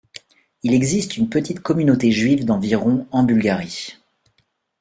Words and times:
Il 0.63 0.73
existe 0.73 1.15
une 1.17 1.29
petite 1.29 1.59
communauté 1.59 2.11
juive 2.11 2.43
d'environ 2.43 3.05
en 3.11 3.21
Bulgarie. 3.21 3.99